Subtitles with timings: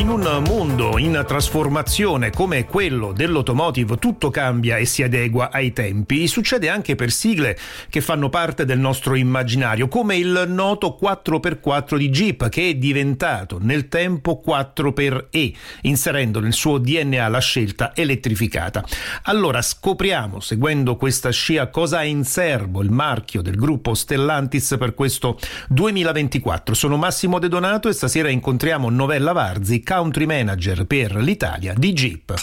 [0.00, 6.26] In un mondo in trasformazione come quello dell'automotive tutto cambia e si adegua ai tempi.
[6.26, 7.58] Succede anche per sigle
[7.90, 13.58] che fanno parte del nostro immaginario, come il noto 4x4 di Jeep che è diventato
[13.60, 15.52] nel tempo 4xe,
[15.82, 18.82] inserendo nel suo DNA la scelta elettrificata.
[19.24, 24.94] Allora scopriamo, seguendo questa scia, cosa ha in serbo il marchio del gruppo Stellantis per
[24.94, 25.38] questo
[25.68, 26.74] 2024.
[26.74, 32.34] Sono Massimo De Donato e stasera incontriamo Novella Varzi country manager per l'Italia di Jeep.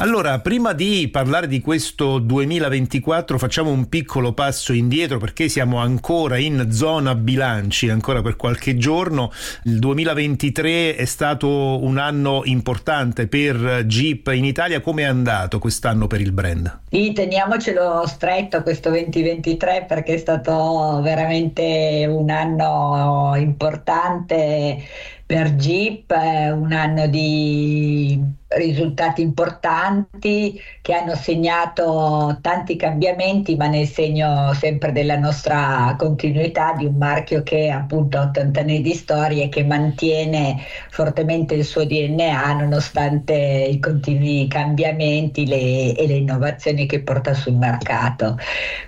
[0.00, 6.38] Allora, prima di parlare di questo 2024 facciamo un piccolo passo indietro perché siamo ancora
[6.38, 9.30] in zona bilanci, ancora per qualche giorno.
[9.64, 14.80] Il 2023 è stato un anno importante per Jeep in Italia.
[14.80, 16.80] Come è andato quest'anno per il brand?
[16.90, 24.84] Sì, teniamocelo stretto questo 2023 perché è stato veramente un anno importante
[25.28, 34.54] per Jeep, un anno di risultati importanti che hanno segnato tanti cambiamenti, ma nel segno
[34.54, 39.50] sempre della nostra continuità di un marchio che appunto ha 80 anni di storia e
[39.50, 47.02] che mantiene fortemente il suo DNA nonostante i continui cambiamenti le, e le innovazioni che
[47.02, 48.38] porta sul mercato.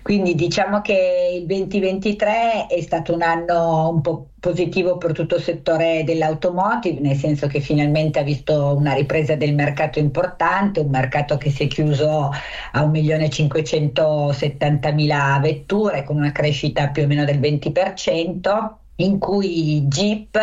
[0.00, 5.42] Quindi diciamo che il 2023 è stato un anno un po' positivo per tutto il
[5.42, 11.36] settore dell'automotive, nel senso che finalmente ha visto una ripresa del mercato importante, un mercato
[11.36, 12.30] che si è chiuso
[12.72, 20.38] a 1.570.000 vetture con una crescita più o meno del 20%, in cui Jeep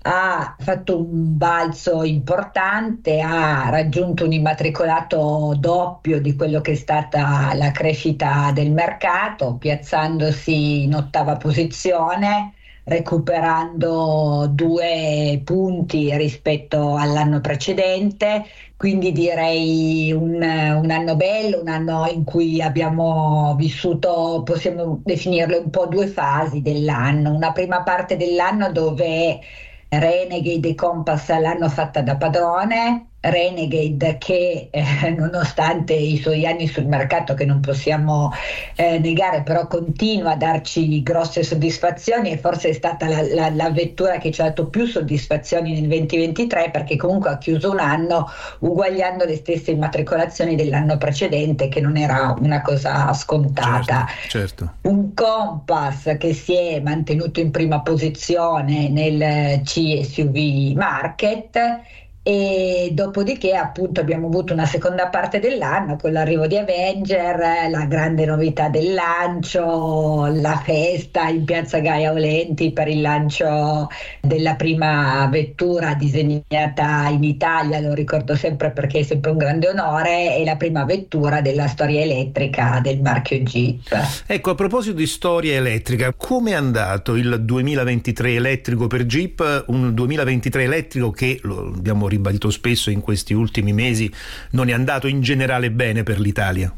[0.00, 7.52] ha fatto un balzo importante, ha raggiunto un immatricolato doppio di quello che è stata
[7.54, 12.54] la crescita del mercato, piazzandosi in ottava posizione
[12.88, 18.44] recuperando due punti rispetto all'anno precedente,
[18.76, 25.70] quindi direi un, un, anno bello, un anno in cui abbiamo vissuto, possiamo definirlo un
[25.70, 29.40] po' due fasi dell'anno, una prima parte dell'anno dove
[29.88, 36.86] Renegade e Compass l'hanno fatta da padrone, Renegade che eh, nonostante i suoi anni sul
[36.86, 38.32] mercato che non possiamo
[38.74, 43.70] eh, negare però continua a darci grosse soddisfazioni e forse è stata la, la, la,
[43.70, 48.30] vettura che ci ha dato più soddisfazioni nel 2023 perché comunque ha chiuso un anno
[48.60, 54.72] uguagliando le stesse immatricolazioni dell'anno precedente che non era una cosa scontata certo, certo.
[54.82, 61.80] un Compass che si è mantenuto in prima posizione nel CSUV market
[62.28, 68.26] e dopodiché appunto abbiamo avuto una seconda parte dell'anno con l'arrivo di Avenger, la grande
[68.26, 73.88] novità del lancio, la festa in piazza Gaia Olenti per il lancio
[74.20, 80.36] della prima vettura disegnata in Italia, lo ricordo sempre perché è sempre un grande onore,
[80.36, 84.24] è la prima vettura della storia elettrica del marchio Jeep.
[84.26, 89.64] Ecco, a proposito di storia elettrica, come è andato il 2023 elettrico per Jeep?
[89.68, 94.12] Un 2023 elettrico che, lo abbiamo ricordato, ribadito spesso in questi ultimi mesi,
[94.50, 96.74] non è andato in generale bene per l'Italia?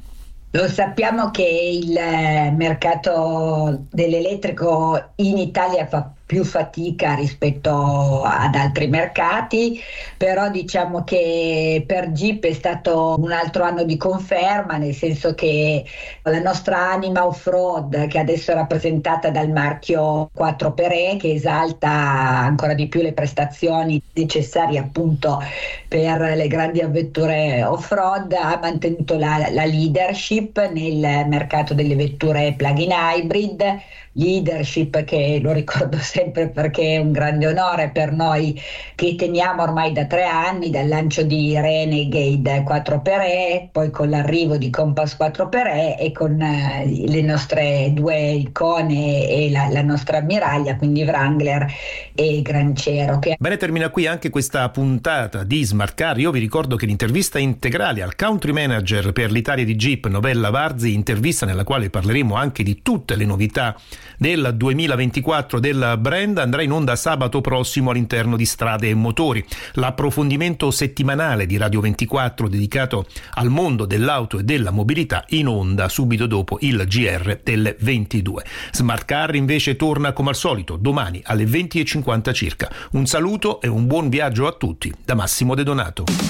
[0.52, 8.86] Lo sappiamo che il eh, mercato dell'elettrico in Italia fa più fatica rispetto ad altri
[8.86, 9.80] mercati,
[10.16, 15.84] però diciamo che per Jeep è stato un altro anno di conferma, nel senso che
[16.22, 22.86] la nostra anima off-road, che adesso è rappresentata dal marchio 4xe, che esalta ancora di
[22.86, 25.42] più le prestazioni necessarie appunto
[25.88, 32.92] per le grandi avventure off-road, ha mantenuto la, la leadership nel mercato delle vetture plug-in
[32.92, 33.80] hybrid
[34.12, 38.60] leadership che lo ricordo sempre perché è un grande onore per noi
[38.94, 44.70] che teniamo ormai da tre anni dal lancio di Renegade 4xe, poi con l'arrivo di
[44.70, 51.02] Compass 4xe e con eh, le nostre due icone e la, la, nostra ammiraglia, quindi
[51.02, 51.66] Wrangler
[52.14, 53.18] e Grancero.
[53.18, 53.36] Che...
[53.38, 56.18] Bene, termina qui anche questa puntata di Smart Car.
[56.18, 60.92] Io vi ricordo che l'intervista integrale al country manager per l'Italia di Jeep, Novella Varzi,
[60.92, 63.76] intervista nella quale parleremo anche di tutte le novità
[64.16, 69.44] del 2024 del brand andrà in onda sabato prossimo all'interno di Strade e Motori.
[69.74, 76.26] L'approfondimento settimanale di Radio 24 dedicato al mondo dell'auto e della mobilità in onda subito
[76.26, 78.44] dopo il GR delle 22.
[78.72, 82.70] Smart Car invece torna come al solito domani alle 20.50 circa.
[82.92, 86.29] Un saluto e un buon viaggio a tutti da Massimo De Donato.